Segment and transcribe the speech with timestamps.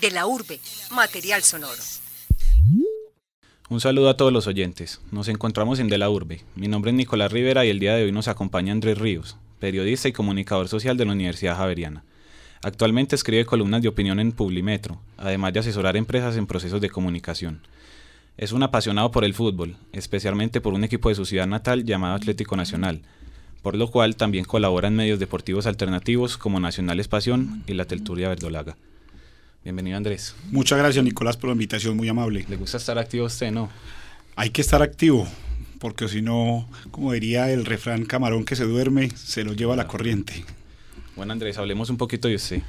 [0.00, 0.58] De la urbe,
[0.92, 1.82] material sonoro.
[3.68, 5.00] Un saludo a todos los oyentes.
[5.10, 6.42] Nos encontramos en De la Urbe.
[6.54, 10.08] Mi nombre es Nicolás Rivera y el día de hoy nos acompaña Andrés Ríos, periodista
[10.08, 12.04] y comunicador social de la Universidad Javeriana.
[12.62, 17.60] Actualmente escribe columnas de opinión en Publimetro, además de asesorar empresas en procesos de comunicación.
[18.38, 22.14] Es un apasionado por el fútbol, especialmente por un equipo de su ciudad natal llamado
[22.14, 23.02] Atlético Nacional,
[23.60, 28.30] por lo cual también colabora en medios deportivos alternativos como Nacional Espación y la Telturia
[28.30, 28.76] Verdolaga.
[29.62, 30.34] Bienvenido Andrés.
[30.50, 32.46] Muchas gracias Nicolás por la invitación, muy amable.
[32.48, 33.68] ¿Le gusta estar activo a usted, no?
[34.34, 35.28] Hay que estar activo,
[35.78, 39.86] porque si no, como diría el refrán, camarón que se duerme, se lo lleva la
[39.86, 40.46] corriente.
[41.14, 42.62] Bueno Andrés, hablemos un poquito de usted.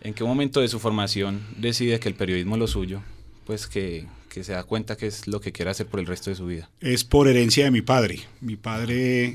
[0.00, 3.00] ¿En qué momento de su formación decide que el periodismo es lo suyo?
[3.46, 6.30] Pues que, que se da cuenta que es lo que quiere hacer por el resto
[6.30, 6.68] de su vida.
[6.80, 8.18] Es por herencia de mi padre.
[8.40, 9.34] Mi padre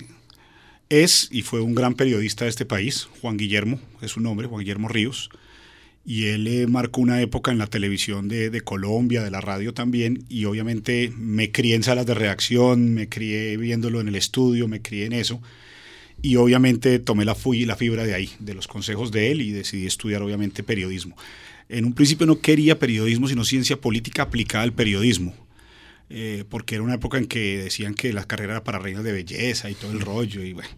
[0.89, 4.59] es y fue un gran periodista de este país, Juan Guillermo, es su nombre, Juan
[4.59, 5.29] Guillermo Ríos
[6.09, 10.25] y él eh, marcó una época en la televisión de, Colombia, de la radio también,
[10.27, 14.81] y obviamente me crié en salas de reacción, me crié viéndolo en el estudio, me
[14.81, 15.39] crié en eso,
[16.23, 19.85] y obviamente tomé la, la fibra de ahí, de los consejos de él, y decidí
[19.85, 21.15] estudiar obviamente periodismo.
[21.69, 25.35] En un principio no quería periodismo, sino ciencia política aplicada al periodismo,
[26.09, 29.11] eh, porque era una época en que decían que la carrera era para reinas de
[29.11, 30.69] belleza y todo el rollo, y bueno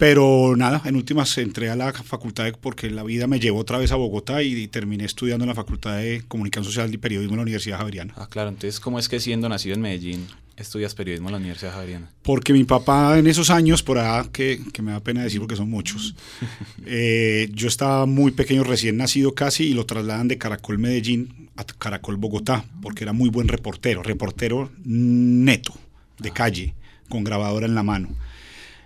[0.00, 3.76] pero nada, en últimas entré a la facultad de, porque la vida me llevó otra
[3.76, 7.34] vez a Bogotá y, y, terminé estudiando en la Facultad de Comunicación Social y Periodismo
[7.34, 8.14] en la Universidad Javeriana.
[8.16, 11.74] Ah, claro, entonces, ¿cómo es que siendo nacido en Medellín estudias periodismo en la Universidad
[11.74, 12.10] Javeriana?
[12.22, 15.54] Porque mi papá en esos años, por allá, que, que me da pena decir porque
[15.54, 16.14] son muchos,
[16.86, 21.64] eh, yo estaba muy pequeño, recién nacido casi, y lo trasladan de Caracol Medellín a
[21.64, 25.74] Caracol Bogotá, porque era muy buen reportero, reportero neto,
[26.18, 26.74] de calle,
[27.10, 28.08] con grabadora en la mano.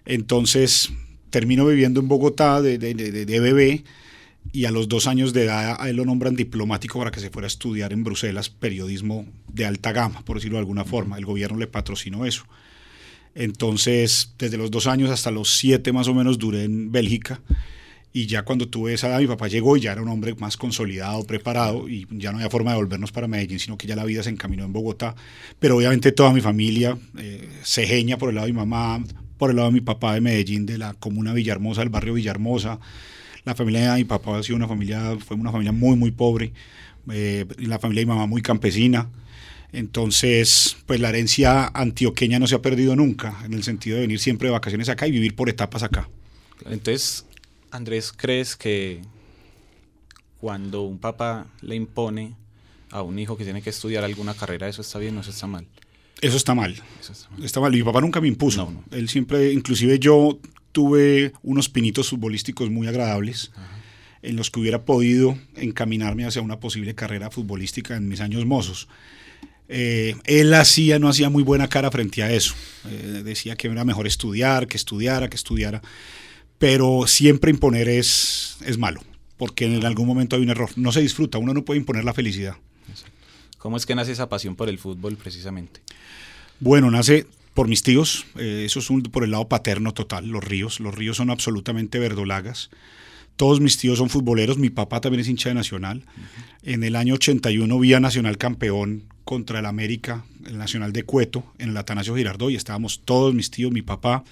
[0.06, 0.90] Entonces
[1.34, 3.82] termino viviendo en Bogotá de, de, de, de, bebé
[4.52, 7.28] y a los dos años de edad a él lo nombran diplomático para que se
[7.28, 11.18] fuera a estudiar en Bruselas periodismo de alta gama, por decirlo de alguna forma.
[11.18, 12.44] El gobierno le patrocinó eso.
[13.34, 17.40] Entonces, desde los dos años hasta los siete más o menos duré en Bélgica
[18.12, 20.56] y ya cuando tuve esa edad mi papá llegó y ya era un hombre más
[20.56, 24.04] consolidado, preparado y ya no había forma de volvernos para Medellín, sino que ya la
[24.04, 25.16] vida se encaminó en Bogotá.
[25.58, 29.02] Pero obviamente toda mi familia, eh, cejeña por el lado de mi mamá,
[29.38, 32.78] por el lado de mi papá de Medellín, de la comuna Villahermosa, del barrio Villahermosa.
[33.44, 36.52] La familia de mi papá ha sido una familia, fue una familia muy, muy pobre.
[37.10, 39.10] Eh, la familia de mi mamá muy campesina.
[39.72, 44.20] Entonces, pues la herencia antioqueña no se ha perdido nunca, en el sentido de venir
[44.20, 46.08] siempre de vacaciones acá y vivir por etapas acá.
[46.64, 47.26] Entonces,
[47.72, 49.02] Andrés, ¿crees que
[50.40, 52.36] cuando un papá le impone
[52.90, 55.48] a un hijo que tiene que estudiar alguna carrera, eso está bien o eso está
[55.48, 55.66] mal?
[56.24, 56.74] Eso está mal.
[57.00, 57.44] Eso está mal.
[57.44, 57.72] Está mal.
[57.72, 58.64] Mi papá nunca me impuso.
[58.64, 58.84] No, no.
[58.96, 60.38] Él siempre, inclusive yo
[60.72, 63.68] tuve unos pinitos futbolísticos muy agradables Ajá.
[64.22, 68.88] en los que hubiera podido encaminarme hacia una posible carrera futbolística en mis años mozos.
[69.68, 72.54] Eh, él hacía, no hacía muy buena cara frente a eso.
[72.88, 75.82] Eh, decía que era mejor estudiar, que estudiara, que estudiara.
[76.58, 79.02] Pero siempre imponer es, es malo,
[79.36, 80.70] porque en algún momento hay un error.
[80.76, 82.56] No se disfruta, uno no puede imponer la felicidad.
[83.64, 85.80] ¿Cómo es que nace esa pasión por el fútbol precisamente?
[86.60, 90.44] Bueno, nace por mis tíos, eh, eso es un, por el lado paterno total, los
[90.44, 90.80] ríos.
[90.80, 92.68] Los ríos son absolutamente verdolagas.
[93.36, 96.04] Todos mis tíos son futboleros, mi papá también es hincha de Nacional.
[96.04, 96.74] Uh -huh.
[96.74, 101.42] En el año 81 vi a Nacional campeón contra el América, el Nacional de Cueto,
[101.56, 104.24] en el Atanasio Girardot, y estábamos todos mis tíos, mi papá.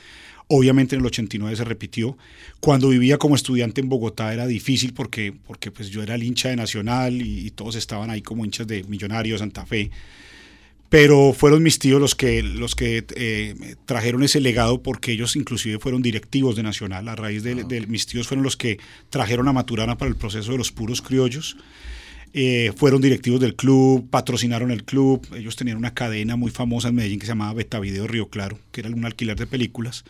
[0.54, 2.18] Obviamente en el 89 se repitió.
[2.60, 6.50] Cuando vivía como estudiante en Bogotá era difícil porque, porque pues yo era el hincha
[6.50, 9.90] de Nacional y, y todos estaban ahí como hinchas de Millonarios, Santa Fe
[10.92, 15.78] pero fueron mis tíos los que, los que eh, trajeron ese legado porque ellos inclusive
[15.78, 17.08] fueron directivos de Nacional.
[17.08, 20.52] A raíz de, de, mis tíos fueron los que trajeron a Maturana para el proceso
[20.52, 21.56] de los puros criollos.
[22.34, 25.26] Eh, fueron directivos del club, patrocinaron el club.
[25.36, 28.58] Ellos tenían una cadena muy famosa en Medellín que se llamaba Beta Video Río Claro,
[28.70, 30.04] que era un alquiler de películas.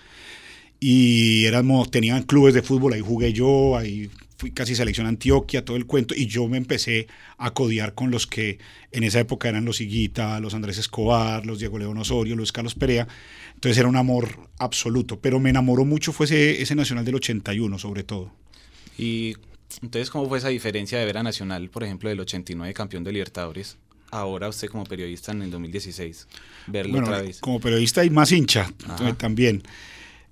[0.78, 5.76] Y éramos, tenían clubes de fútbol, ahí jugué yo, ahí fui casi selección Antioquia, todo
[5.76, 7.06] el cuento, y yo me empecé
[7.38, 8.58] a codiar con los que
[8.90, 12.74] en esa época eran los Higuita, los Andrés Escobar, los Diego León Osorio, los Carlos
[12.74, 13.06] Perea.
[13.54, 17.78] Entonces era un amor absoluto, pero me enamoró mucho fue ese, ese Nacional del 81
[17.78, 18.32] sobre todo.
[18.98, 19.34] Y
[19.80, 23.12] entonces, ¿cómo fue esa diferencia de ver a Nacional, por ejemplo, del 89 campeón de
[23.12, 23.76] Libertadores?
[24.10, 26.28] Ahora usted como periodista en el 2016,
[26.66, 27.40] verlo bueno, otra vez.
[27.40, 29.14] Como periodista y más hincha Ajá.
[29.14, 29.62] también.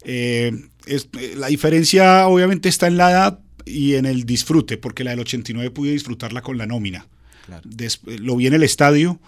[0.04, 0.52] Eh,
[0.84, 5.20] es, la diferencia obviamente está en la edad, y en el disfrute, porque la del
[5.20, 7.06] 89 pude disfrutarla con la nómina.
[7.46, 7.62] Claro.
[7.64, 9.18] Des, lo vi en el estadio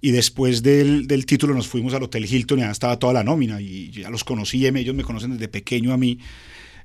[0.00, 3.24] y después del, del, título nos fuimos al Hotel Hilton y ya estaba toda la
[3.24, 6.18] nómina y ya los conocí, ellos me conocen desde pequeño a mí.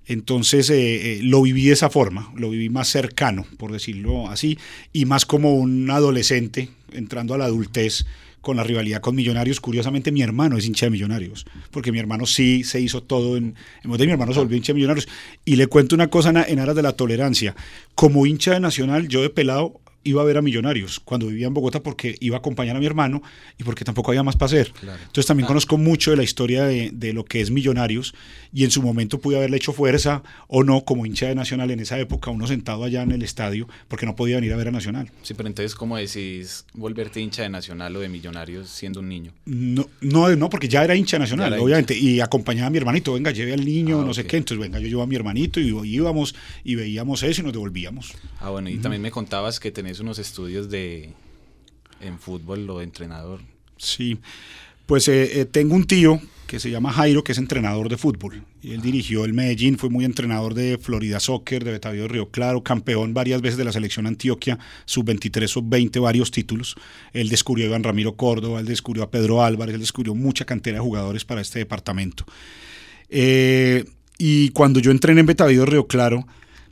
[0.06, 0.75] Entonces eh,
[1.18, 4.57] eh, lo viví de esa forma, lo viví más cercano, por decirlo así,
[4.92, 8.06] y más como un adolescente entrando a la adultez
[8.42, 9.60] con la rivalidad con Millonarios.
[9.60, 13.56] Curiosamente, mi hermano es hincha de Millonarios, porque mi hermano sí se hizo todo en,
[13.84, 15.07] en de mi hermano se volvió hincha de Millonarios.
[15.46, 17.56] Y le cuento una cosa en, en aras de la tolerancia.
[17.95, 21.54] Como hincha de Nacional, yo de pelado iba a ver a Millonarios cuando vivía en
[21.54, 23.22] Bogotá porque iba a acompañar a mi hermano
[23.57, 24.74] y porque tampoco había más para hacer.
[24.81, 28.13] Entonces también conozco mucho de la historia de, de, lo que es Millonarios
[28.54, 31.80] y en su momento pude haberle hecho fuerza o no como hincha de Nacional en
[31.80, 34.72] esa época, uno sentado allá en el estadio porque no podía venir a ver a
[34.72, 35.12] Nacional.
[35.24, 39.34] Sí, pero entonces ¿cómo decís volverte hincha de Nacional o de Millonarios siendo un niño?
[39.45, 42.10] No, no, no porque ya era hincha de Nacional, era obviamente, hincha.
[42.10, 44.24] y acompañaba a mi hermanito, venga, lleve al niño, ah, no okay.
[44.24, 47.44] sé qué, entonces venga, yo llevo a mi hermanito y íbamos y veíamos eso y
[47.44, 48.13] nos devolvíamos.
[48.40, 48.81] Ah, bueno, y uh -huh.
[48.81, 51.14] también me contabas que tenés unos estudios de
[52.02, 53.42] en fútbol o entrenador.
[53.78, 54.20] Sí,
[54.86, 56.20] pues eh, eh, tengo un tío
[56.50, 58.44] que se llama Jairo, que es entrenador de fútbol.
[58.64, 62.64] Y él dirigió el Medellín, fue muy entrenador de Florida Soccer, de Betavío Río Claro,
[62.64, 66.76] campeón varias veces de la selección Antioquia, sub-23, sub-20, varios títulos.
[67.14, 70.78] Él descubrió a Iván Ramiro Córdoba, él descubrió a Pedro Álvarez, él descubrió mucha cantera
[70.78, 72.26] de jugadores para este departamento.
[73.10, 73.86] Eh,
[74.18, 76.26] y cuando yo entrené en Betavío Río Claro,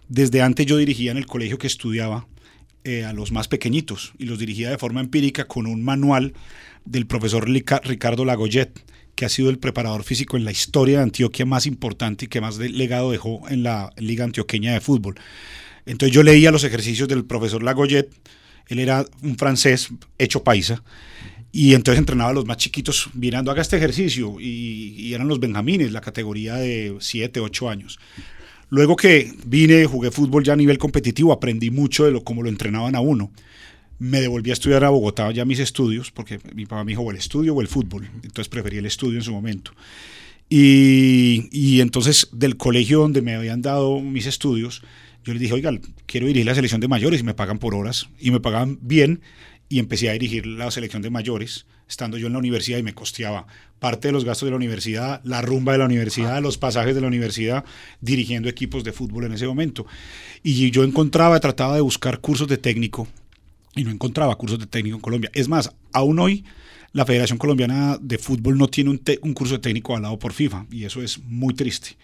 [0.10, 2.26] desde antes yo dirigía en el colegio que estudiaba
[2.88, 6.34] eh, a los más pequeñitos y los dirigía de forma empírica con un manual
[6.86, 8.82] del profesor Ricardo Lagoyet,
[9.14, 12.40] que ha sido el preparador físico en la historia de Antioquia más importante y que
[12.40, 15.16] más legado dejó en la Liga Antioqueña de Fútbol.
[15.86, 18.10] Entonces yo leía los ejercicios del profesor Lagoyet,
[18.68, 20.82] él era un francés hecho paisa,
[21.52, 25.42] y entonces entrenaba a los más chiquitos mirando, haga este ejercicio, y, y eran los
[25.42, 28.00] benjamines, la categoría de 7, 8 años.
[28.70, 32.50] Luego que vine, jugué fútbol ya a nivel competitivo, aprendí mucho de lo, cómo lo
[32.50, 33.32] entrenaban a uno.
[34.00, 37.12] Me devolví a estudiar a Bogotá ya mis estudios, porque mi papá me dijo o
[37.12, 38.10] el estudio o el fútbol.
[38.16, 39.72] Entonces preferí el estudio en su momento.
[40.50, 44.82] Y, entonces del colegio donde me habían dado mis estudios,
[45.26, 45.72] yo les dije, oiga,
[46.06, 48.08] quiero dirigir la selección de mayores y me pagan por horas.
[48.20, 49.22] Y me pagaban bien
[49.70, 52.94] y empecé a dirigir la selección de mayores, estando yo en la universidad y me
[52.94, 53.48] costeaba
[53.80, 56.42] parte de los gastos de la universidad, la rumba de la universidad, ah.
[56.42, 57.66] los pasajes de la universidad,
[58.02, 59.86] dirigiendo equipos de fútbol en ese momento.
[60.44, 63.08] Y yo encontraba, trataba de buscar cursos de técnico
[63.76, 65.30] y no encontraba cursos de técnico en Colombia.
[65.34, 66.44] Es más, aún hoy
[66.94, 70.66] la Federación Colombiana de Fútbol no tiene un, un curso de técnico avalado por FIFA
[70.72, 71.98] y eso es muy triste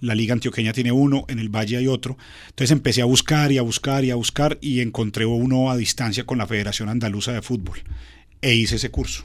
[0.00, 2.16] la Liga Antioqueña tiene uno, en el Valle hay otro.
[2.48, 6.24] Entonces empecé a buscar y a buscar y a buscar y encontré uno a distancia
[6.24, 7.82] con la Federación Andaluza de Fútbol
[8.42, 9.24] e hice ese curso.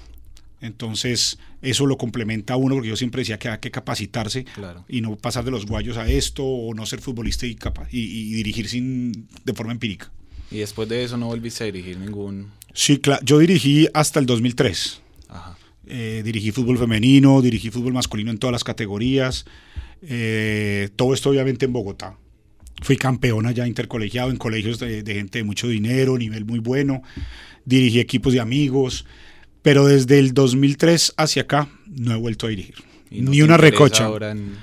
[0.61, 4.85] Entonces, eso lo complementa a uno, porque yo siempre decía que hay que capacitarse claro.
[4.87, 7.57] y no pasar de los guayos a esto, o no ser futbolista y,
[7.91, 10.11] y, y, dirigir sin, de forma empírica.
[10.49, 12.51] ¿Y después de eso no volviste a dirigir ningún...?
[12.73, 13.23] Sí, claro.
[13.23, 15.01] Yo dirigí hasta el 2003.
[15.29, 15.57] Ajá.
[15.87, 19.45] Eh, dirigí fútbol femenino, dirigí fútbol masculino en todas las categorías.
[20.07, 22.17] Eh, todo esto obviamente en Bogotá.
[22.81, 27.01] Fui campeón allá intercolegiado en colegios de, de, gente de mucho dinero, nivel muy bueno.
[27.63, 29.05] Dirigí equipos de amigos,
[29.61, 32.75] pero desde el 2003 hacia acá no he vuelto a dirigir.
[33.09, 34.09] No Ni una recocha.
[34.29, 34.57] En...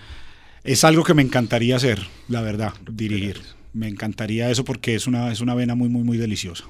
[0.63, 3.41] Es algo que me encantaría hacer, la verdad, dirigir.
[3.73, 6.65] Me encantaría eso porque es una, es una vena muy, muy, muy deliciosa.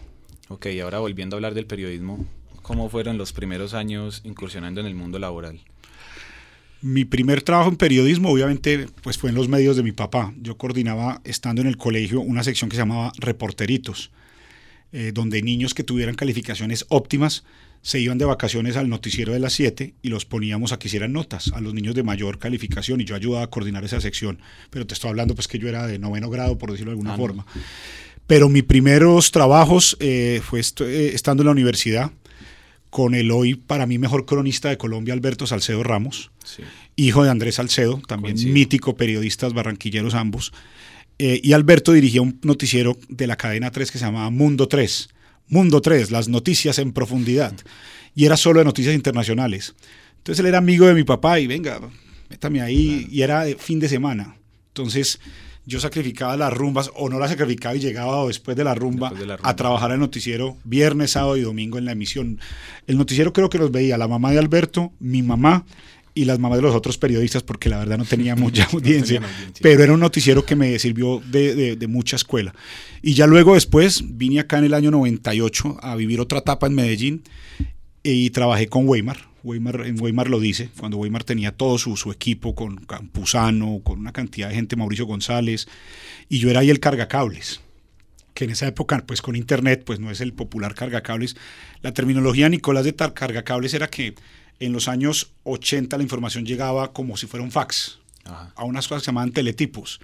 [0.49, 2.25] Ok, ahora volviendo a hablar del periodismo,
[2.63, 5.61] ¿cómo fueron los primeros años incursionando en el mundo laboral?
[6.83, 10.35] Mi primer trabajo en periodismo, obviamente, pues fue en los medios de mi papá.
[10.41, 14.11] Yo coordinaba, estando en el colegio, una sección que se llamaba Reporteritos,
[14.91, 17.45] eh, donde niños que tuvieran calificaciones óptimas
[17.83, 21.13] se iban de vacaciones al noticiero de las 7 y los poníamos a que hicieran
[21.13, 24.41] notas a los niños de mayor calificación y yo ayudaba a coordinar esa sección.
[24.71, 27.15] Pero te estoy hablando pues que yo era de noveno grado, por decirlo de alguna
[27.15, 27.47] ah, forma.
[27.55, 27.63] No.
[28.27, 32.13] Pero mis primeros trabajos eh, fue est eh, estando en la universidad
[32.93, 36.63] con el hoy para mí mejor cronista de Colombia, Alberto Salcedo Ramos, sí.
[36.95, 38.53] hijo de Andrés Salcedo, también Coincido.
[38.53, 40.53] mítico periodistas barranquilleros ambos.
[41.19, 45.09] Eh, y Alberto dirigía un noticiero de la cadena 3 que se llamaba Mundo 3.
[45.49, 47.55] Mundo 3, las noticias en profundidad.
[48.15, 49.75] Y era solo de noticias internacionales.
[50.19, 51.81] Entonces él era amigo de mi papá y venga,
[52.29, 52.99] métame ahí.
[52.99, 53.15] Claro.
[53.15, 54.37] Y era de fin de semana.
[54.69, 55.19] Entonces
[55.65, 59.27] yo sacrificaba las rumbas o no las sacrificaba y llegaba después de la rumba, de
[59.27, 59.49] la rumba.
[59.49, 62.41] a trabajar al noticiero viernes, sábado y domingo en la emisión.
[62.87, 65.65] El noticiero creo que los veía la mamá de Alberto, mi mamá
[66.15, 69.27] y las mamás de los otros periodistas porque la verdad no tenía mucha audiencia, no
[69.27, 69.63] audiencia.
[69.63, 72.55] pero era un noticiero que me sirvió de, de, de, mucha escuela.
[73.01, 76.75] Y ya luego después vine acá en el año 98 a vivir otra etapa en
[76.75, 77.23] Medellín
[78.03, 79.29] y trabajé con Weimar.
[79.45, 83.99] Weimar, en Weimar lo dice, cuando Weimar tenía todo su, su, equipo con Campuzano, con
[83.99, 85.67] una cantidad de gente, Mauricio González,
[86.29, 87.61] y yo era ahí el cargacables,
[88.35, 91.37] que en esa época, pues con internet, pues no es el popular cargacables.
[91.81, 94.15] La terminología Nicolás de cargacables era que
[94.61, 97.99] en los años 80 la información llegaba como si fuera un fax.
[98.25, 100.01] a unas cosas que se llamaban teletipos.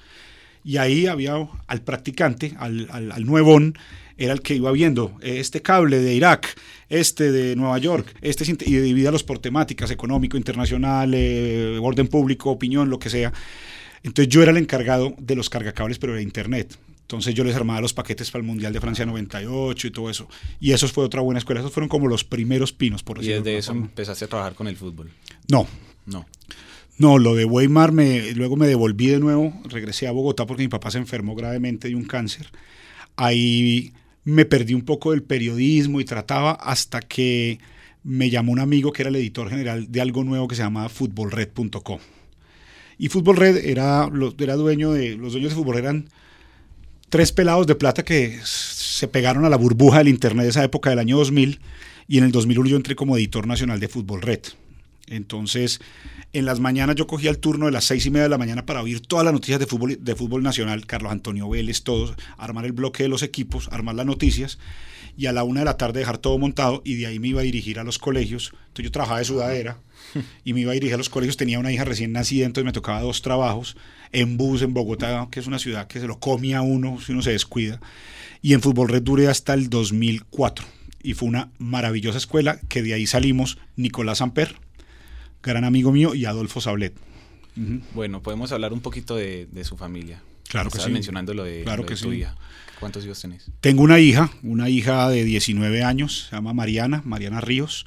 [0.65, 3.79] Y ahí había al practicante, al, al, nuevón,
[4.17, 8.77] era el que iba viendo este cable de Irak, este de Nueva York, este y
[8.77, 13.33] dividía por temáticas, económico, internacional, eh, orden público, opinión, lo que sea.
[14.03, 16.77] Entonces yo era el encargado de los cargacables, pero de Internet.
[17.09, 20.29] Entonces yo les armaba los paquetes para el Mundial de Francia 98 y todo eso.
[20.61, 21.61] Y eso fue otra buena escuela.
[21.61, 24.69] Esos fueron como los primeros pinos, por decirlo ¿Y desde eso empezaste a trabajar con
[24.69, 25.11] el fútbol?
[25.51, 25.67] No.
[26.05, 26.27] No.
[26.99, 30.69] No, lo de Weimar, me, luego me devolví de nuevo, regresé a Bogotá porque mi
[30.69, 32.51] papá se enfermó gravemente de un cáncer.
[33.15, 33.93] Ahí
[34.25, 37.61] me perdí un poco del periodismo y trataba hasta que
[38.03, 40.89] me llamó un amigo que era el editor general de algo nuevo que se llamaba
[40.89, 42.01] futbolred.com.
[42.99, 46.09] Y Fútbol Red era, era dueño de, los dueños de Fútbol eran
[47.11, 50.91] tres pelados de plata que se pegaron a la burbuja del Internet de esa época
[50.91, 51.61] del año 2000
[52.09, 54.41] y en el 2001 yo entré como editor nacional de Fútbol Red.
[55.11, 55.81] Entonces,
[56.33, 58.67] en las mañanas yo cogía el turno de las seis y media de la mañana
[58.67, 62.65] para oír todas las noticias de fútbol, de fútbol nacional, Carlos Antonio Vélez, todos, armar
[62.65, 64.59] el bloque de los equipos, armar las noticias
[65.17, 67.41] y a la una de la tarde dejar todo montado y de ahí me iba
[67.41, 68.53] a dirigir a los colegios.
[68.69, 69.79] Entonces yo trabajaba de sudadera
[70.45, 72.73] y me iba a dirigir a los colegios, tenía una hija recién nacida, entonces me
[72.73, 73.77] tocaba dos trabajos
[74.13, 77.13] en bus en Bogotá, que es una ciudad que se lo come a uno si
[77.13, 77.81] uno se descuida.
[78.43, 80.65] Y en Fútbol Red duré hasta el 2004
[81.03, 84.57] y fue una maravillosa escuela que de ahí salimos Nicolás Amper,
[85.43, 86.95] gran amigo mío, y Adolfo Sablet.
[87.95, 90.23] Bueno, podemos hablar un poquito de, su familia.
[90.49, 90.91] Claro que sí.
[90.91, 92.37] mencionando lo de, claro que tu hija.
[92.79, 93.51] ¿Cuántos hijos tenés?
[93.61, 97.85] Tengo una hija, una hija de 19 años, se llama Mariana, Mariana Ríos.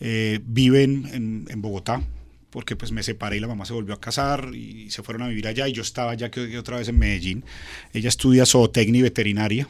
[0.00, 2.02] Eh, vive en, Bogotá,
[2.50, 5.28] porque pues me separé y la mamá se volvió a casar y se fueron a
[5.28, 7.44] vivir allá y yo estaba ya que otra vez en Medellín.
[7.92, 9.68] Ella estudia zootecnia y veterinaria.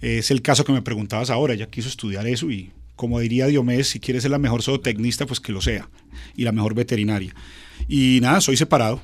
[0.00, 3.88] Es el caso que me preguntabas ahora, ella quiso estudiar eso y como diría Diomedes,
[3.88, 5.88] si quieres ser la mejor zootecnista, pues que lo sea,
[6.36, 7.34] y la mejor veterinaria.
[7.88, 9.02] Y nada, soy separado.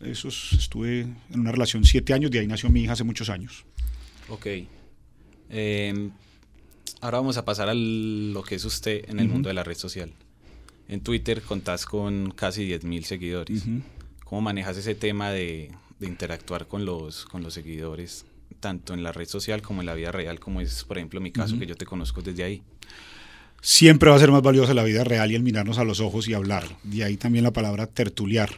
[0.00, 3.64] Eso estuve en una relación siete años, de ahí nació mi hija hace muchos años.
[4.28, 4.46] Ok.
[5.48, 6.10] Em,
[7.00, 9.76] ahora vamos a pasar a lo que es usted en el mundo de la red
[9.76, 10.12] social.
[10.88, 13.64] En Twitter contás con casi 10.000 seguidores.
[14.24, 18.26] ¿Cómo manejas ese tema de, de, interactuar con los, con los seguidores,
[18.60, 21.32] tanto en la red social como en la vida real, como es, por ejemplo, mi
[21.32, 22.62] caso, que yo te conozco desde ahí?
[23.60, 26.28] Siempre va a ser más valiosa la vida real y el mirarnos a los ojos
[26.28, 26.64] y hablar.
[26.82, 28.50] De ahí también la palabra tertuliar.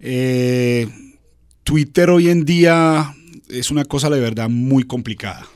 [0.00, 0.88] Eh,
[1.64, 3.14] Twitter hoy en día
[3.48, 5.46] es una cosa de verdad muy complicada,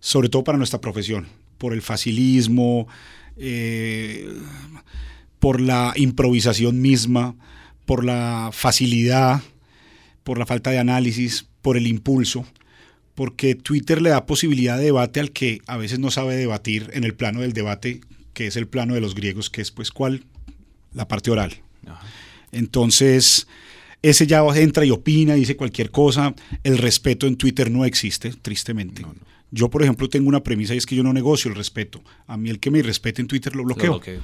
[0.00, 1.26] sobre todo para nuestra profesión,
[1.58, 2.88] por el facilismo,
[3.36, 4.28] eh,
[5.38, 7.34] por la improvisación misma,
[7.86, 9.42] por la facilidad,
[10.24, 12.44] por la falta de análisis, por el impulso
[13.14, 17.04] porque Twitter le da posibilidad de debate al que a veces no sabe debatir en
[17.04, 18.00] el plano del debate,
[18.32, 20.24] que es el plano de los griegos, que es pues cuál,
[20.94, 21.54] la parte oral.
[22.52, 23.46] Entonces,
[24.02, 26.34] ese ya entra y opina, dice cualquier cosa.
[26.64, 29.04] El respeto en Twitter no existe, tristemente.
[29.52, 32.02] Yo, por ejemplo, tengo una premisa y es que yo no negocio el respeto.
[32.28, 33.86] A mí el que me respete en Twitter lo bloqueo.
[33.86, 34.20] Lo bloqueo.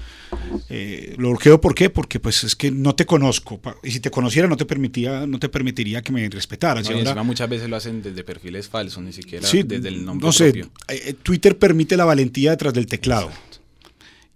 [0.68, 1.90] Eh, lo bloqueo ¿por qué?
[1.90, 3.60] Porque pues es que no te conozco.
[3.82, 6.88] Y si te conociera no te permitía, no te permitiría que me respetaras.
[6.88, 10.52] No, muchas veces lo hacen desde perfiles falsos, ni siquiera desde el nombre no sé,
[10.52, 10.70] propio.
[10.88, 13.30] Eh, Twitter permite la valentía detrás del teclado.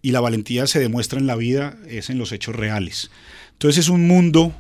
[0.03, 3.11] Y la valentía se demuestra en la vida, es en los hechos reales.
[3.53, 4.55] Entonces es un mundo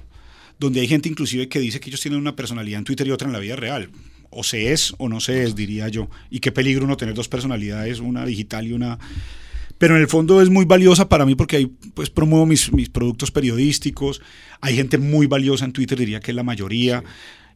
[0.61, 3.27] donde hay gente inclusive que dice que ellos tienen una personalidad en Twitter y otra
[3.27, 3.91] en la vida real
[4.31, 6.09] o se es o no se es, diría yo.
[6.31, 8.99] Y qué peligro uno tener dos personalidades, una digital y una...
[9.79, 12.91] Pero en el fondo es muy valiosa para mí porque ahí pues promuevo mis, mis
[12.91, 14.21] productos periodísticos.
[14.61, 17.03] Hay gente muy valiosa en Twitter, diría que es la mayoría.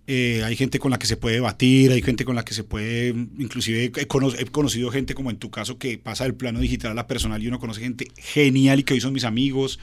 [0.07, 2.63] Eh, hay gente con la que se puede debatir, hay gente con la que se
[2.63, 6.95] puede, inclusive he, conocido gente como en tu caso que pasa del plano digital a
[6.95, 9.79] la personal y uno conoce gente genial y que hoy son mis amigos,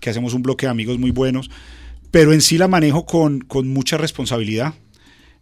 [0.00, 1.48] que hacemos un bloque de amigos muy buenos,
[2.10, 4.74] pero en sí la manejo con, con mucha responsabilidad.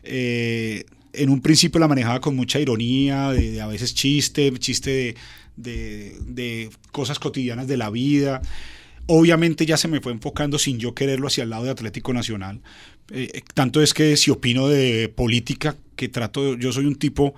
[0.03, 5.17] Eh, en un principio la manejaba con mucha ironía, de, a veces chiste, chiste
[5.57, 8.43] de, cosas cotidianas de la vida.
[9.07, 12.61] Obviamente ya se me fue enfocando sin yo quererlo hacia el lado de Atlético Nacional.
[13.11, 17.35] Eh, tanto es que si opino de política, que trato, yo soy un tipo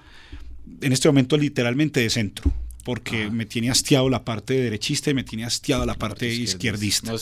[0.83, 2.53] en este momento literalmente de centro
[2.85, 7.13] porque me tiene hastiado la parte derechista y me tiene hastiado la parte izquierdista.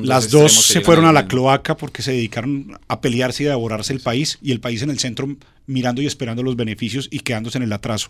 [0.00, 3.92] Las dos se fueron a la cloaca porque se dedicaron a pelearse y a devorarse
[3.92, 5.28] el país y el país en el centro
[5.66, 8.08] mirando y esperando los beneficios y quedándose en el atraso.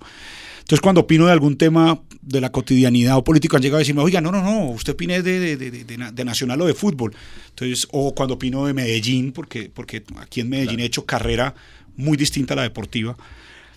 [0.59, 4.02] Entonces cuando opino de algún tema de la cotidianidad o político han llegado a decirme,
[4.02, 7.14] oiga, no, no, no, usted opine de, de, de, nacional o de fútbol.
[7.50, 11.55] Entonces, o cuando opino de Medellín, porque, porque aquí en Medellín he hecho carrera
[11.97, 13.16] muy distinta a la deportiva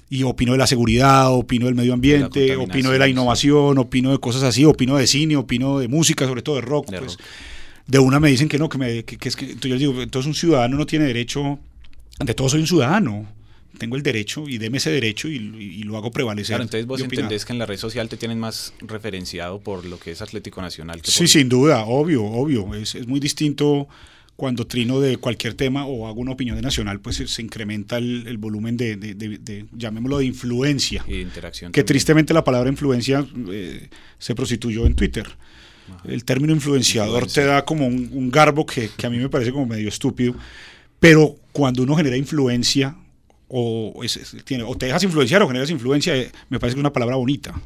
[0.10, 4.18] y opino de la seguridad, opino del medio ambiente, opino de la innovación, opino de
[4.18, 6.88] cosas así, opino de cine, opino de música, sobre todo de rock.
[6.98, 7.18] pues.
[7.86, 10.02] de una me dicen que no, que, me, que, es que entonces yo les digo,
[10.02, 11.60] entonces un ciudadano no tiene derecho,
[12.20, 13.28] de todo soy un ciudadano,
[13.78, 16.56] tengo el derecho y deme ese derecho y, y lo hago prevalecer.
[16.56, 20.00] Claro, entonces vos entendés que en la red social te tienen más referenciado por lo
[20.00, 21.04] que es Atlético Nacional.
[21.04, 23.88] Que sí, sin duda, obvio, obvio, es, es muy distinto
[24.40, 28.38] cuando trino de cualquier tema o hago una opinión de nacional, pues se, incrementa el,
[28.38, 31.04] volumen de, de, llamémoslo, de influencia.
[31.06, 31.74] Y de interacción.
[31.74, 35.28] Que tristemente la palabra influencia eh, se prostituyó en Twitter.
[36.06, 39.90] El término influenciador te da como un, garbo que, a mí me parece como medio
[39.90, 40.34] estúpido,
[41.02, 42.96] pero cuando uno genera influencia
[43.50, 44.02] o,
[44.46, 47.18] tiene, o te dejas influenciar o generas influencia, eh, me parece que es una palabra
[47.18, 47.60] bonita.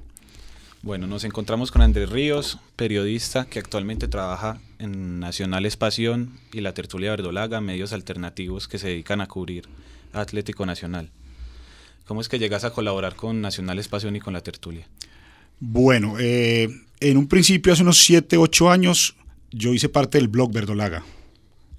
[0.82, 6.74] Bueno, nos encontramos con Andrés Ríos, periodista que actualmente trabaja en Nacional Espación y la
[6.74, 9.63] Tertulia Verdolaga, medios alternativos que se dedican a cubrir
[10.12, 11.10] Atlético Nacional.
[12.06, 14.86] ¿Cómo es que llegas a colaborar con Nacional Espación y con la Tertulia?
[15.60, 16.68] Bueno, eh,
[17.00, 19.16] en un principio, hace unos 7, 8 años,
[19.52, 21.06] yo hice parte del blog Verdolaga.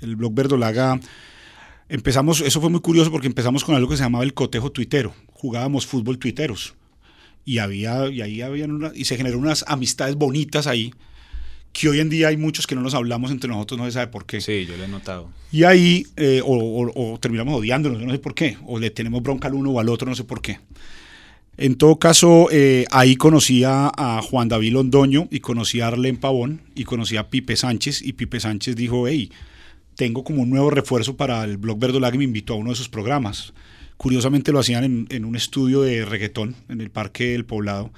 [0.01, 0.99] El blog Verdolaga,
[1.91, 5.15] empezamos, eso fue muy curioso porque empezamos con algo que se llamaba el cotejo tuitero.
[5.35, 6.75] Jugábamos fútbol tuiteros
[7.45, 10.95] y había y ahí habían una, y se generaron unas amistades bonitas ahí
[11.75, 14.07] que hoy en día hay muchos que no nos hablamos entre nosotros, no se sabe
[14.07, 14.41] por qué.
[14.41, 15.29] Sí, yo lo he notado.
[15.51, 19.55] Y ahí, eh, o, terminamos odiándonos, no sé por qué, o le tenemos bronca al
[19.55, 20.61] uno o al otro, no sé por qué.
[21.57, 26.63] En todo caso, eh, ahí conocí a, Juan David Londoño y conocí a Arlen Pavón
[26.77, 29.31] y conocí a Pipe Sánchez y Pipe Sánchez dijo, hey,
[29.97, 32.77] tengo como un nuevo refuerzo para el blog Verdolag y me invitó a uno de
[32.77, 33.53] sus programas.
[33.97, 37.93] Curiosamente lo hacían en, un estudio de reggaetón en el Parque del Poblado.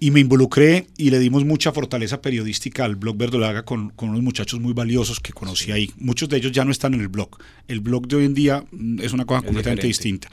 [0.00, 4.22] Y me involucré y le dimos mucha fortaleza periodística al blog Verdolaga con, con, unos
[4.22, 5.90] muchachos muy valiosos que conocí ahí.
[5.98, 7.30] Muchos de ellos ya no están en el blog.
[7.66, 10.30] El blog de hoy en día mm, es una cosa completamente distinta.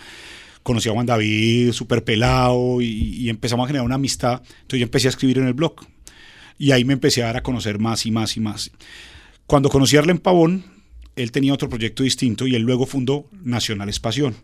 [0.62, 4.42] Conocí a Juan David, súper pelado, y, y, empezamos a generar una amistad.
[4.44, 5.76] Entonces yo empecé a escribir en el blog.
[6.60, 8.72] Y ahí me empecé a dar a conocer más y más y más.
[9.48, 10.64] Cuando conocí a Arlen Pavón,
[11.16, 14.36] él tenía otro proyecto distinto y él luego fundó Nacional Espación.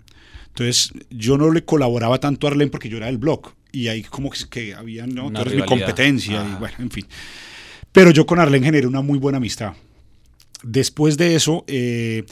[0.48, 4.04] Entonces, yo no le colaboraba tanto a Arlen porque yo era del blog y ahí
[4.04, 5.30] como que, había, ¿no?
[5.30, 7.05] mi competencia y bueno, en fin.
[7.92, 9.74] Pero yo con Arlen generé una muy buena amistad.
[10.64, 12.25] Después de eso, eh,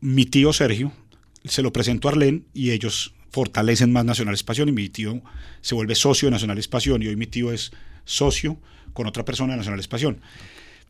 [0.00, 0.92] mi tío Sergio
[1.44, 5.22] se lo presentó a Arlen y ellos fortalecen más Nacional Espación y mi tío
[5.60, 7.72] se vuelve socio de Nacional Espación y hoy mi tío es
[8.04, 8.58] socio
[8.92, 10.20] con otra persona de Nacional Espación.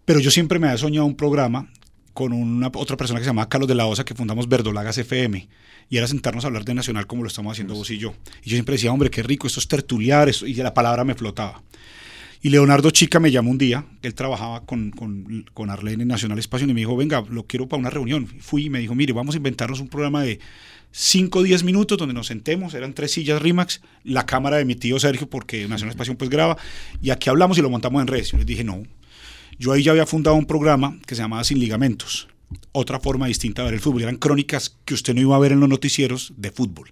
[0.05, 1.71] Pero yo siempre me había soñado un programa
[2.19, 5.47] con una otra persona que se llama Carlos de la Osa que fundamos Verdolagas FM
[5.89, 8.13] y era sentarnos a hablar de Nacional como lo estamos haciendo vos y yo.
[8.43, 11.63] Y yo siempre decía, hombre, qué rico, esto es tertuliar, y la palabra me flotaba.
[12.43, 16.41] Y Leonardo Chica me llamó un día, él trabajaba con, con, con Arlene en Nacional
[16.41, 18.27] Espacio y me dijo, venga, lo quiero para una reunión.
[18.27, 20.41] Fui y me dijo, mire, vamos a inventarnos un programa de
[20.91, 24.75] 5 o 10 minutos donde nos sentemos, eran tres sillas RIMAX, la cámara de mi
[24.75, 26.57] tío Sergio, porque Nacional Espacio pues graba,
[27.01, 28.33] y aquí hablamos y lo montamos en redes.
[28.33, 28.83] Yo les dije, no.
[29.59, 32.29] Yo ahí ya había fundado un programa que se llamaba Sin Ligamentos
[32.73, 34.03] otra forma distinta de ver el fútbol.
[34.03, 36.91] Eran crónicas que usted no iba a ver en los noticieros de fútbol.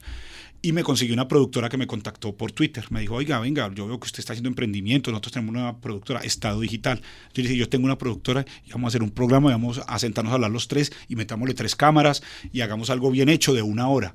[0.62, 2.86] Y me conseguí una productora que me contactó por Twitter.
[2.90, 6.20] Me dijo, oiga, venga, yo veo que usted está haciendo emprendimiento, nosotros tenemos una productora,
[6.20, 7.00] Estado Digital.
[7.34, 9.98] Yo le dije, yo tengo una productora y vamos a hacer un programa, vamos a
[9.98, 13.62] sentarnos a hablar los tres y metámosle tres cámaras y hagamos algo bien hecho de
[13.62, 14.14] una hora.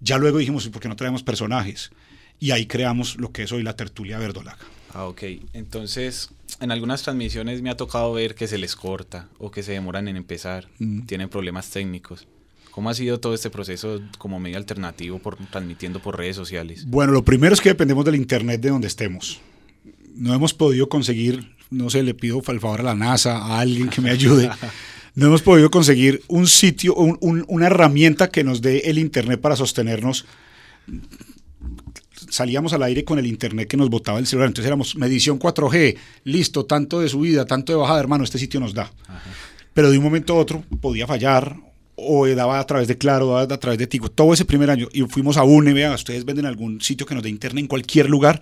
[0.00, 1.90] Ya luego dijimos, ¿por qué no traemos personajes?
[2.38, 4.58] Y ahí creamos lo que es hoy la tertulia verdolaga.
[4.92, 5.22] Ah, ok.
[5.54, 6.30] Entonces,
[6.60, 10.08] en algunas transmisiones me ha tocado ver que se les corta o que se demoran
[10.08, 11.02] en empezar, mm.
[11.06, 12.26] tienen problemas técnicos.
[12.70, 16.86] ¿Cómo ha sido todo este proceso como medio alternativo por transmitiendo por redes sociales?
[16.86, 19.40] Bueno, lo primero es que dependemos del internet de donde estemos.
[20.14, 23.88] No hemos podido conseguir, no sé, le pido por favor a la NASA, a alguien
[23.88, 24.50] que me ayude.
[25.16, 30.26] No hemos podido conseguir un sitio, una herramienta que nos dé el internet para sostenernos
[32.28, 34.48] salíamos al aire con el internet que nos botaba el celular.
[34.48, 38.74] Entonces éramos medición 4G, listo, tanto de subida, tanto de bajada, hermano, este sitio nos
[38.74, 38.90] da.
[39.74, 41.56] Pero de un momento a otro podía fallar
[41.96, 44.88] o daba a través de Claro, daba a través de Tigo, todo ese primer año.
[44.92, 48.08] Y fuimos a UNE, vea, ustedes venden algún sitio que nos dé internet en cualquier
[48.08, 48.40] lugar.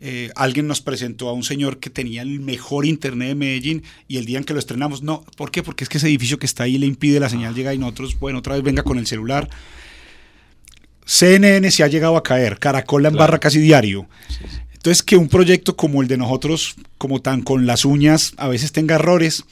[0.00, 4.18] Eh, alguien nos presentó a un señor que tenía el mejor internet de Medellín y
[4.18, 5.62] el día en que lo estrenamos, no, ¿por qué?
[5.62, 8.18] Porque es que ese edificio que está ahí le impide la señal llegar y nosotros,
[8.18, 9.48] bueno, otra vez venga con el celular.
[11.04, 14.06] CNN se ha llegado a caer, Caracol la embarra casi diario.
[14.72, 18.72] Entonces, que un proyecto como el de nosotros, como tan con las uñas, a veces
[18.72, 19.44] tenga errores,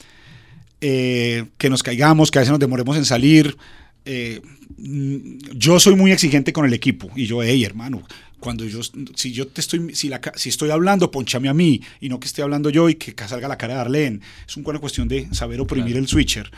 [0.81, 3.57] eh, que nos caigamos, que a veces nos demoremos en salir.
[4.05, 4.41] Eh,
[4.77, 8.03] yo soy muy exigente con el equipo y yo, hey, hermano,
[8.41, 8.81] cuando yo,
[9.15, 12.27] si yo te estoy, si, la, si estoy hablando, ponchame a mí y no que
[12.27, 14.21] esté hablando yo y que salga la cara de Arlene.
[14.47, 16.51] Es una cuestión de saber oprimir el switcher.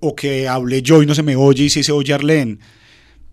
[0.00, 2.58] O que hable yo y no se me oye y si se oye Arlene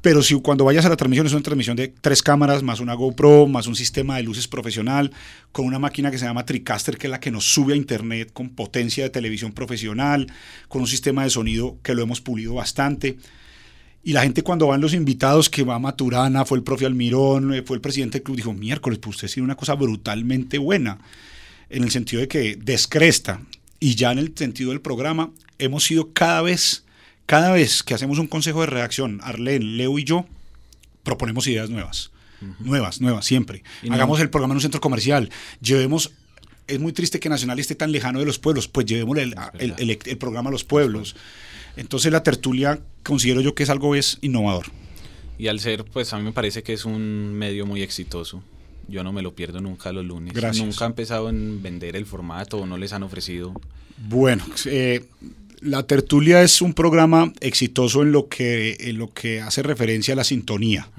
[0.04, 2.94] pero si cuando vayas a la transmisión es una transmisión de tres cámaras, más una
[2.94, 5.12] GoPro, más un sistema de luces profesional,
[5.54, 8.30] con una máquina que se llama TriCaster, que es la que nos sube a internet
[8.34, 10.28] con potencia de televisión profesional,
[10.68, 13.18] con un sistema de sonido que lo hemos pulido bastante.
[14.04, 17.64] Y la gente cuando van los invitados, que va Maturana, fue el profe Almirón, eh,
[17.66, 20.98] fue el presidente del club, dijo, miércoles, pues usted tiene una cosa brutalmente buena,
[21.70, 23.40] en el sentido de que descresta.
[23.80, 26.84] Y ya en el sentido del programa, hemos sido cada vez
[27.26, 30.26] cada vez que hacemos un consejo de redacción, Arlene, Leo y yo,
[31.04, 32.12] proponemos ideas nuevas.
[32.60, 33.64] Nuevas, nuevas, siempre.
[33.90, 35.30] Hagamos el programa en un centro comercial.
[35.62, 36.12] Llevemos.
[36.68, 40.18] Es muy triste que Nacional esté tan lejano de los pueblos, pues llevemos el, el,
[40.18, 41.16] programa a los pueblos.
[41.76, 44.68] Entonces la tertulia considero yo que es algo es innovador.
[45.38, 48.44] Y al ser, pues a mí me parece que es un medio muy exitoso.
[48.88, 50.34] Yo no me lo pierdo nunca los lunes.
[50.34, 50.66] Gracias.
[50.66, 53.54] Nunca ha empezado en vender el formato o no les han ofrecido.
[53.98, 55.06] Bueno, eh,
[55.64, 60.18] la tertulia es un programa exitoso en lo que, en lo que hace referencia a
[60.18, 60.90] la sintonía.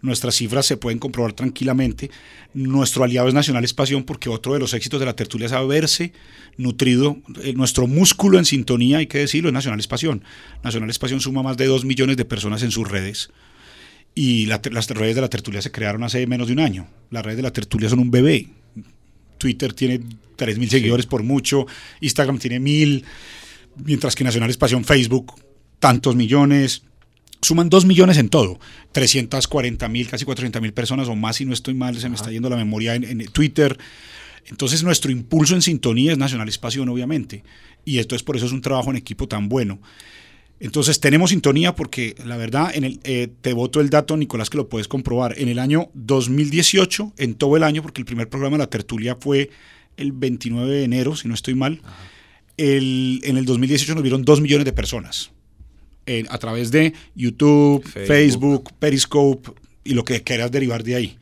[0.00, 2.10] Nuestras cifras se pueden comprobar tranquilamente.
[2.54, 6.12] Nuestro aliado es Nacional Espación porque otro de los éxitos de la tertulia es haberse
[6.56, 7.18] nutrido.
[7.42, 10.22] Eh, nuestro músculo en sintonía, hay que decirlo, es Nacional Espación.
[10.62, 13.30] Nacional Espación suma más de dos millones de personas en sus redes.
[14.14, 16.86] Y las redes de la tertulia se crearon hace menos de un año.
[17.10, 18.46] Las redes de la tertulia son un bebé.
[19.38, 19.98] Twitter tiene
[20.36, 21.66] 3.000 seguidores por mucho,
[22.00, 23.02] Instagram tiene 1.000
[23.76, 25.34] mientras que Nacional Espación Facebook,
[25.78, 26.82] tantos millones,
[27.42, 28.58] suman dos millones en todo,
[28.92, 32.30] 340 mil, casi 400 mil personas o más, si no estoy mal, se me está
[32.30, 33.76] yendo la memoria en, Twitter.
[34.46, 37.42] Entonces nuestro impulso en sintonía es Nacional Espación, obviamente,
[37.84, 39.80] y esto es por eso es un trabajo en equipo tan bueno.
[40.60, 44.58] Entonces tenemos sintonía porque la verdad, en el, eh, te voto el dato, Nicolás, que
[44.58, 45.34] lo puedes comprobar.
[45.36, 49.16] En el año 2018, en todo el año, porque el primer programa de la tertulia
[49.20, 49.50] fue
[49.96, 51.80] el 29 de enero, si no estoy mal,
[52.56, 55.30] en el 2018 nos vieron 2 millones de personas
[56.28, 58.72] a través de YouTube, Facebook.
[58.78, 59.52] Periscope
[59.84, 61.18] y lo que quieras derivar de ahí.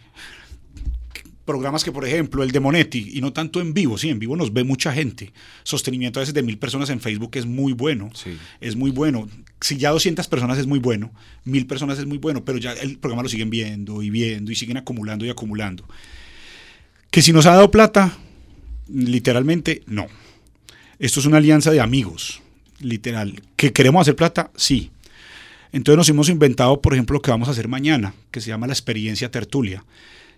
[1.45, 4.37] Programas que, por ejemplo, el de Monetti, y no tanto en vivo, sí, en vivo
[4.37, 5.33] nos ve mucha gente.
[5.65, 8.11] Sostenimiento a veces de mil personas en Facebook es muy bueno.
[8.61, 9.29] Es muy bueno.
[9.61, 11.13] Si ya 200 personas es muy bueno,
[11.45, 14.55] mil personas es muy bueno, pero ya el programa lo siguen viendo y viendo y
[14.55, 15.89] siguen acumulando y acumulando.
[17.11, 18.17] Que si nos ha dado plata,
[18.89, 20.07] literalmente no.
[21.01, 22.43] Esto es una alianza de amigos,
[22.79, 23.43] literal.
[23.57, 24.51] ¿Que queremos hacer plata?
[24.55, 24.91] Sí.
[25.73, 28.67] Entonces nos hemos inventado, por ejemplo, lo que vamos a hacer mañana, que se llama
[28.67, 29.83] la experiencia tertulia.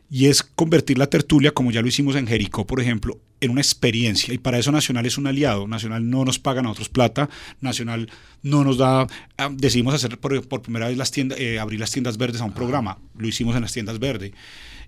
[0.08, 3.60] Y es convertir la tertulia, como ya lo hicimos en Jericó, por ejemplo, en una
[3.60, 4.32] experiencia.
[4.32, 5.66] Y para eso Nacional es un aliado.
[5.66, 7.28] Nacional no nos paga a nosotros plata.
[7.60, 8.08] Nacional
[8.44, 9.08] no nos da.
[9.38, 12.54] Ah, decidimos hacer por, primera vez las tiendas, eh, abrir las tiendas verdes a un
[12.54, 12.98] programa.
[13.18, 14.30] Lo hicimos en las tiendas verdes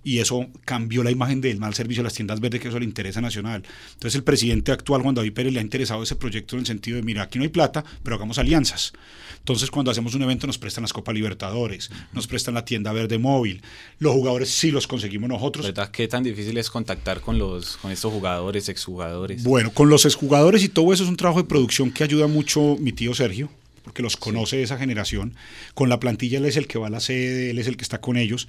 [0.04, 2.84] y eso cambió la imagen del mal servicio a las tiendas verdes, que eso le
[2.84, 3.64] interesa nacional.
[3.94, 6.96] Entonces el presidente actual, Juan David Pérez, le ha interesado ese proyecto en el sentido
[6.96, 8.92] de, mira, aquí no hay plata, pero hagamos alianzas.
[9.38, 13.18] Entonces cuando hacemos un evento nos prestan las Copas Libertadores, nos prestan la tienda verde
[13.18, 13.62] móvil,
[13.98, 15.64] los jugadores sí los conseguimos nosotros.
[15.64, 15.90] ¿Verdad?
[15.90, 19.42] ¿Qué tan difícil es contactar con, los, con estos jugadores, exjugadores?
[19.42, 22.76] Bueno, con los exjugadores y todo eso es un trabajo de producción que ayuda mucho
[22.78, 23.48] mi tío Sergio
[23.84, 25.34] porque los conoce de esa generación.
[25.74, 27.82] Con la plantilla él es el que va a la sede, él es el que
[27.82, 28.48] está con ellos.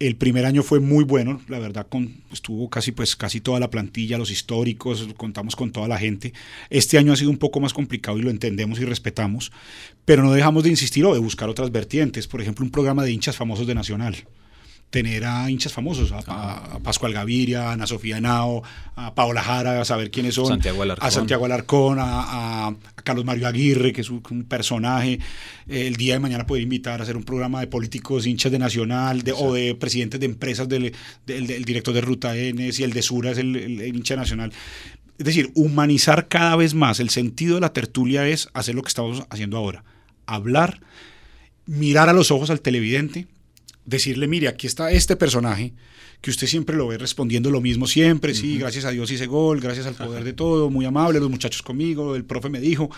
[0.00, 1.86] El primer año fue muy bueno, la verdad
[2.32, 6.32] estuvo casi pues casi toda la plantilla, los históricos, contamos con toda la gente.
[6.68, 9.52] Este año ha sido un poco más complicado y lo entendemos y respetamos,
[10.04, 13.12] pero no dejamos de insistir o de buscar otras vertientes, por ejemplo un programa de
[13.12, 14.16] hinchas famosos de Nacional
[14.90, 18.62] tener a hinchas famosos, a, Pascual Gaviria, a Ana Sofía Henao,
[18.94, 20.52] a Paola Jara, a saber quiénes son,
[21.00, 25.18] a Santiago Alarcón, a, Carlos Mario Aguirre, que es un, personaje.
[25.66, 29.22] el día de mañana poder invitar a hacer un programa de políticos hinchas de Nacional
[29.22, 30.92] de, o de presidentes de empresas, del,
[31.26, 34.52] director de Ruta N, y el de Sura es el, el hincha nacional.
[35.18, 37.00] Es decir, humanizar cada vez más.
[37.00, 39.84] El sentido de la tertulia es hacer lo que estamos haciendo ahora.
[40.26, 40.80] Hablar,
[41.66, 43.26] mirar a los ojos al televidente
[43.84, 45.74] decirle, mire, aquí está este personaje,
[46.20, 49.60] que usted siempre lo ve respondiendo lo mismo siempre, sí, gracias a Dios hice gol,
[49.60, 52.90] gracias al poder de todo, muy amable, los muchachos conmigo, el profe me dijo,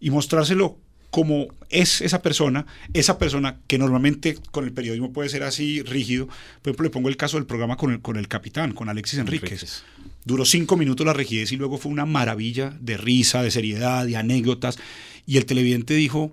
[0.00, 0.78] y mostrárselo
[1.10, 6.26] como es esa persona, esa persona que normalmente con el periodismo puede ser así rígido.
[6.26, 9.18] Por ejemplo, le pongo el caso del programa con el, con el capitán, con Alexis
[9.18, 9.82] Enríquez.
[10.24, 14.16] Duró cinco minutos la rigidez y luego fue una maravilla de risa, de seriedad, de
[14.16, 14.78] anécdotas.
[15.26, 16.30] Y el televidente dijo,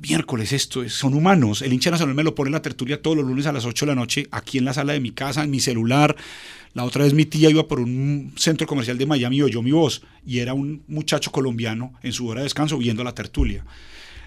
[0.00, 1.62] miércoles esto, son humanos.
[1.62, 3.86] El hincha nacional me lo pone en la tertulia todos los lunes a las 8
[3.86, 6.16] de la noche, aquí en la sala de mi casa, en mi celular.
[6.72, 9.70] La otra vez mi tía iba por un centro comercial de Miami y oyó mi
[9.70, 13.64] voz, y era un muchacho colombiano en su hora de descanso viendo la tertulia.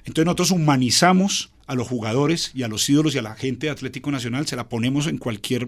[0.06, 3.72] Entonces nosotros humanizamos a los jugadores y a los ídolos y a la gente de
[3.72, 5.68] Atlético Nacional, se la ponemos en cualquier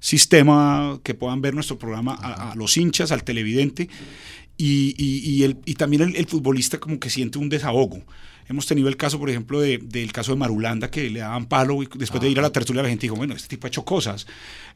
[0.00, 3.88] sistema que puedan ver nuestro programa, a, los hinchas, al televidente,
[4.56, 8.02] y, y, el, y también el, futbolista como que siente un desahogo
[8.48, 11.82] Hemos tenido el caso, por ejemplo, de- del caso de Marulanda, que le daban palo
[11.82, 13.84] y después de ir a la tertulia la gente dijo, bueno, este tipo ha hecho
[13.84, 14.26] cosas.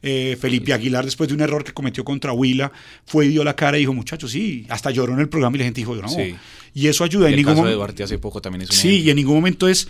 [0.03, 2.71] Eh, Felipe Aguilar, después de un error que cometió contra Huila,
[3.05, 5.59] fue y dio la cara y dijo, muchachos, sí, hasta lloró en el programa y
[5.59, 6.09] la gente dijo, no.
[6.09, 6.35] Sí.
[6.73, 7.25] Y eso ayuda.
[7.29, 9.05] Y en el ningún caso de Duarte hace poco también es un Sí, ejemplo.
[9.05, 9.87] y en ningún momento es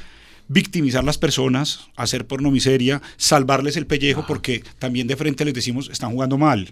[0.48, 6.12] victimizar las personas, hacer pornomiseria, salvarles el pellejo, porque también de frente les decimos, están
[6.12, 6.72] jugando mal.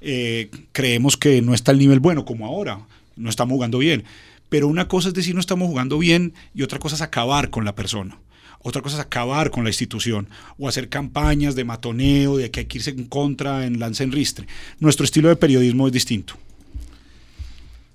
[0.00, 2.80] Eh, creemos que no está al nivel bueno como ahora,
[3.16, 4.04] no estamos jugando bien.
[4.48, 7.64] Pero una cosa es decir no estamos jugando bien y otra cosa es acabar con
[7.64, 8.18] la persona.
[8.60, 10.28] Otra cosa es acabar con la institución
[10.58, 14.10] o hacer campañas de matoneo, de que hay que irse en contra, en lance en
[14.10, 14.46] ristre.
[14.80, 16.34] Nuestro estilo de periodismo es distinto.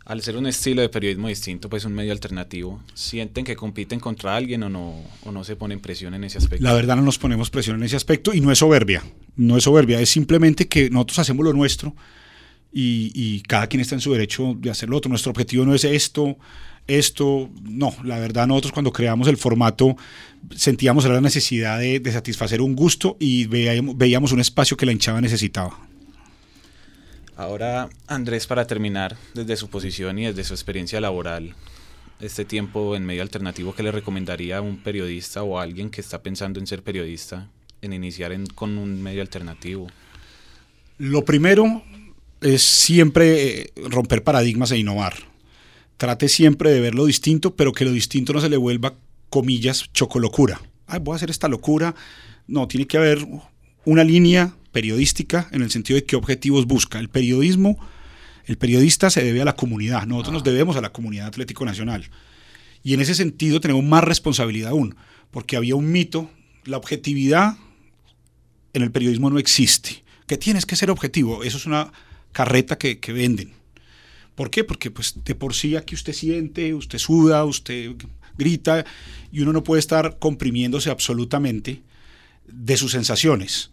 [0.05, 4.35] Al ser un estilo de periodismo distinto, pues un medio alternativo, ¿sienten que compiten contra
[4.35, 6.63] alguien o no, o no se ponen presión en ese aspecto?
[6.63, 9.03] La verdad no nos ponemos presión en ese aspecto y no es soberbia,
[9.35, 11.95] no es soberbia, es simplemente que nosotros hacemos lo nuestro
[12.73, 15.09] y, y cada quien está en su derecho de hacer lo otro.
[15.09, 16.37] Nuestro objetivo no es esto,
[16.87, 19.95] esto, no, la verdad nosotros cuando creamos el formato
[20.55, 24.91] sentíamos la necesidad de, de satisfacer un gusto y veíamos, veíamos un espacio que la
[24.91, 25.77] hinchada necesitaba.
[27.37, 31.55] Ahora, Andrés, para terminar, desde su posición y desde su experiencia laboral,
[32.19, 36.01] este tiempo en medio alternativo, ¿qué le recomendaría a un periodista o a alguien que
[36.01, 37.47] está pensando en ser periodista
[37.81, 39.87] en iniciar en- con un medio alternativo?
[40.99, 41.81] Lo primero
[42.41, 45.13] es siempre eh, romper paradigmas e innovar.
[45.97, 48.95] Trate siempre de ver lo distinto, pero que lo distinto no se le vuelva,
[49.29, 50.59] comillas, chocolocura.
[50.87, 51.95] Ay, voy a hacer esta locura.
[52.47, 53.25] No, tiene que haber
[53.85, 56.99] una línea periodística en el sentido de qué objetivos busca.
[56.99, 57.77] El periodismo,
[58.45, 60.07] el periodista se debe a la comunidad.
[60.07, 62.09] Nosotros nos debemos a la comunidad Atlético Nacional.
[62.83, 64.95] Y en ese sentido tenemos más responsabilidad aún,
[65.29, 66.31] porque había un mito,
[66.65, 67.57] la objetividad
[68.73, 70.03] en el periodismo no existe.
[70.25, 71.43] Que tienes que ser objetivo.
[71.43, 71.91] Eso es una
[72.31, 73.53] carreta que, que venden.
[74.35, 74.63] ¿Por qué?
[74.63, 77.91] Porque pues de por sí aquí usted siente, usted suda, usted
[78.37, 78.85] grita
[79.31, 81.81] y uno no puede estar comprimiéndose absolutamente
[82.47, 83.71] de sus sensaciones.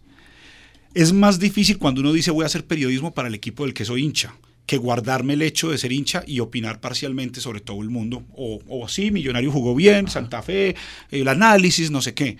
[0.93, 3.85] Es más difícil cuando uno dice voy a hacer periodismo para el equipo del que
[3.85, 7.89] soy hincha, que guardarme el hecho de ser hincha y opinar parcialmente sobre todo el
[7.89, 8.23] mundo.
[8.33, 10.75] O, o sí, Millonario jugó bien, Santa Fe,
[11.11, 12.37] el análisis, no sé qué.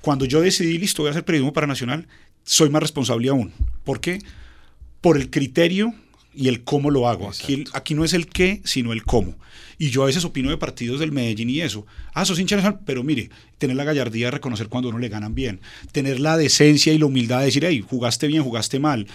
[0.00, 2.06] Cuando yo decidí, listo, voy a hacer periodismo para Nacional,
[2.44, 3.52] soy más responsable aún.
[3.84, 4.18] ¿Por qué?
[5.06, 5.94] Por el criterio
[6.34, 7.30] y el cómo lo hago.
[7.74, 9.38] Aquí, no es el qué, sino el cómo.
[9.78, 11.86] Y yo a veces opino de partidos del Medellín y eso.
[12.12, 15.36] Ah, sos hincha nacional, pero mire, tener la gallardía de reconocer cuando uno le ganan
[15.36, 15.60] bien.
[15.92, 19.06] Tener la decencia y la humildad de decir, hey, jugaste bien, jugaste mal.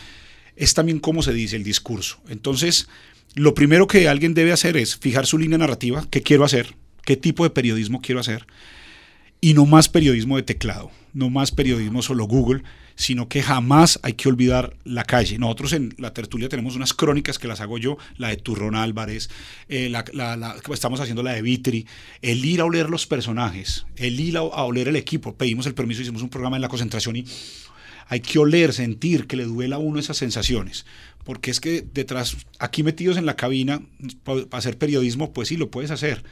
[0.55, 2.21] Es también cómo se dice el discurso.
[2.29, 2.87] Entonces,
[3.35, 6.73] lo primero que alguien debe hacer es fijar su línea narrativa, qué quiero hacer,
[7.03, 8.47] qué tipo de periodismo quiero hacer,
[9.41, 12.63] y no más periodismo de teclado, no más periodismo solo Google,
[13.01, 15.39] sino que jamás hay que olvidar la calle.
[15.39, 19.29] Nosotros en la tertulia tenemos unas crónicas que las hago yo, la de Turrón Álvarez,
[19.69, 21.87] eh, la, la- estamos haciendo la de Vitri,
[22.21, 25.33] el ir a oler los personajes, el ir a, a oler el equipo.
[25.35, 27.25] Pedimos el permiso, hicimos un programa en la concentración y
[28.07, 30.85] hay que oler, sentir, que le duela a uno esas sensaciones.
[31.23, 33.81] Porque es que detrás, aquí metidos en la cabina,
[34.23, 36.23] para hacer periodismo, pues sí, lo puedes hacer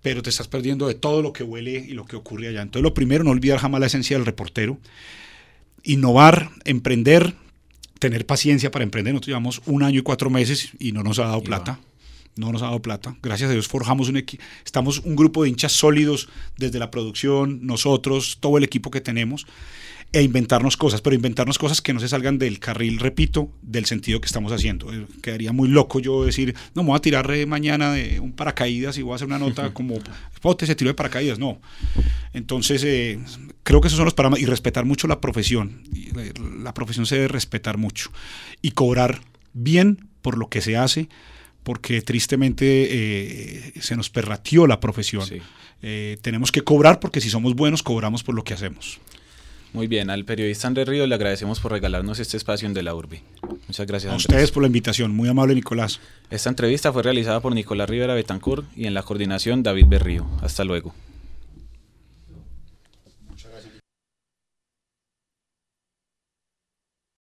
[0.00, 2.62] pero te estás perdiendo de todo lo que huele y lo que ocurre allá.
[2.62, 4.78] Entonces, lo primero, no olvidar jamás la esencia del reportero.
[5.88, 7.34] Innovar, emprender,
[7.98, 9.14] tener paciencia para emprender.
[9.14, 11.80] Nosotros llevamos un año y cuatro meses y no nos ha dado Y plata.
[12.36, 13.16] No nos ha dado plata.
[13.20, 14.42] Gracias a Dios forjamos un equipo.
[14.64, 19.46] Estamos un grupo de hinchas sólidos desde la producción, nosotros, todo el equipo que tenemos,
[20.12, 24.20] e inventarnos cosas, pero inventarnos cosas que no se salgan del carril, repito, del sentido
[24.20, 24.92] que estamos haciendo.
[24.92, 28.32] Eh, Quedaría muy loco yo decir, no, me voy a tirar eh, mañana de un
[28.32, 29.96] paracaídas y voy a hacer una nota como,
[30.40, 31.38] pote, se tiró de paracaídas.
[31.38, 31.60] No.
[32.32, 33.18] Entonces, eh,
[33.62, 34.42] creo que esos son los parámetros.
[34.42, 35.82] Y respetar mucho la profesión.
[36.14, 36.24] La,
[36.62, 38.10] la profesión se debe respetar mucho.
[38.62, 39.20] Y cobrar
[39.52, 41.08] bien por lo que se hace,
[41.62, 45.26] porque tristemente eh, se nos perratió la profesión.
[45.26, 45.40] Sí.
[45.82, 48.98] Eh, tenemos que cobrar porque si somos buenos, cobramos por lo que hacemos.
[49.72, 52.94] Muy bien, al periodista Andrés Ríos le agradecemos por regalarnos este espacio en De la
[52.94, 53.22] Urbe.
[53.68, 54.26] Muchas gracias, A Andrés.
[54.28, 55.14] ustedes por la invitación.
[55.14, 56.00] Muy amable, Nicolás.
[56.30, 60.26] Esta entrevista fue realizada por Nicolás Rivera Betancourt y en la coordinación David Berrío.
[60.42, 60.94] Hasta luego.